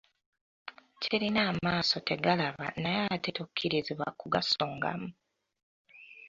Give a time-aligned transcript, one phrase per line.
[1.01, 5.09] Kirina amaaso tegalaba naye ate tokkirizibwa kugasongamu.